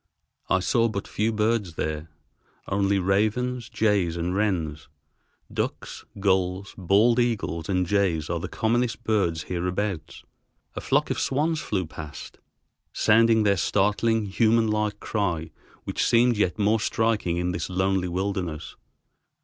I 0.49 0.61
saw 0.61 0.89
but 0.89 1.07
few 1.07 1.31
birds 1.31 1.75
there, 1.75 2.09
only 2.67 2.97
ravens, 2.97 3.69
jays, 3.69 4.17
and 4.17 4.33
wrens. 4.35 4.87
Ducks, 5.53 6.05
gulls, 6.19 6.73
bald 6.75 7.19
eagles, 7.19 7.69
and 7.69 7.85
jays 7.85 8.27
are 8.27 8.39
the 8.39 8.47
commonest 8.47 9.03
birds 9.03 9.43
hereabouts. 9.43 10.23
A 10.75 10.81
flock 10.81 11.11
of 11.11 11.19
swans 11.19 11.59
flew 11.61 11.85
past, 11.85 12.39
sounding 12.91 13.43
their 13.43 13.57
startling 13.57 14.25
human 14.25 14.67
like 14.69 14.99
cry 14.99 15.51
which 15.83 16.03
seemed 16.03 16.35
yet 16.35 16.57
more 16.57 16.79
striking 16.79 17.37
in 17.37 17.51
this 17.51 17.69
lonely 17.69 18.07
wilderness. 18.07 18.75